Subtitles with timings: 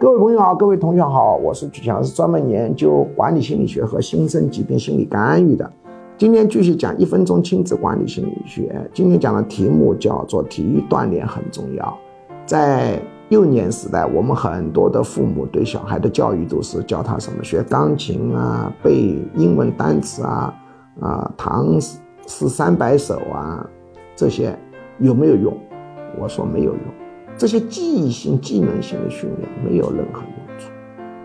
[0.00, 5.70] 各位朋友好，各位同学好，我是曲强，是专门研究管理心理学和新生疾病心理干预的。
[6.16, 8.74] 今天继续讲一分钟亲子管理心理学。
[8.94, 11.98] 今天讲的题目叫做体育锻炼很重要。
[12.46, 20.54] 在幼年时代，我们很多的父母对小孩的教育都是教他什么学钢琴啊，背英文单词啊，
[21.02, 23.68] 啊，唐诗三百首啊，
[24.16, 24.58] 这些
[24.98, 25.54] 有没有用？
[26.18, 26.82] 我说没有用。
[27.40, 30.70] 这些记忆性、技能性的训练没有任何用处。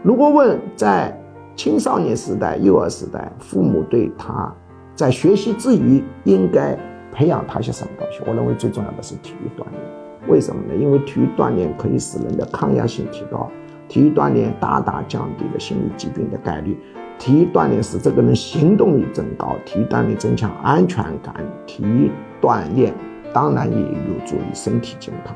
[0.02, 1.14] 如果问在
[1.58, 4.50] 青少年时代、幼儿时代，父母对他。
[4.96, 6.74] 在学习之余，应该
[7.12, 8.22] 培养他些什么东西？
[8.26, 10.30] 我认为最重要的是体育锻炼。
[10.30, 10.74] 为什么呢？
[10.74, 13.52] 因为体育锻炼可以使人的抗压性提高，
[13.90, 16.78] 体育锻炼大大降低了心理疾病的概率，
[17.20, 21.36] 体育锻炼使这个人行动力增高，体育锻炼增强安全感，
[21.68, 22.10] 体育
[22.42, 22.94] 锻炼
[23.34, 25.36] 当然也有助于身体健康。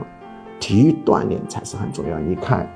[0.60, 2.20] 体育锻炼才是很重要。
[2.20, 2.68] 你看，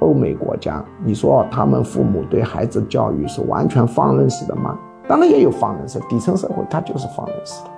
[0.00, 4.78] 欧美国家，你说他们父母对孩子教育是完全放任式的吗？
[5.08, 7.70] 当然也有放任式，底层社会它就是放任式的，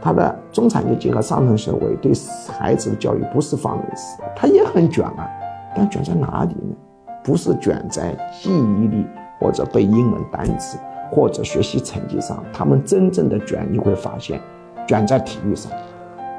[0.00, 2.12] 它的中产阶级和上层社会对
[2.56, 5.28] 孩子的教育不是放任式，它也很卷啊，
[5.74, 6.76] 但卷在哪里呢？
[7.24, 9.04] 不是卷在记忆力
[9.40, 10.78] 或者背英文单词
[11.10, 14.40] 或者学习成绩上，他们真正的卷你会发现，
[14.86, 15.72] 卷在体育上，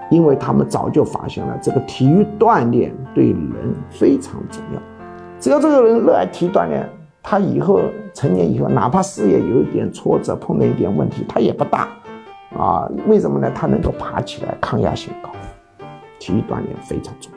[0.10, 4.82] 因为他们早就发现了这个体育锻炼对人非常重要，
[5.40, 6.88] 只要这个人热爱体育锻炼。
[7.30, 7.82] 他以后
[8.14, 11.90] 成年以后，哪怕事业有一点挫折，碰到一点问题，他也不大，
[12.58, 13.52] 啊，为什么呢？
[13.54, 15.30] 他能够爬起来，抗压性高，
[16.20, 17.37] 体育锻炼非常重要。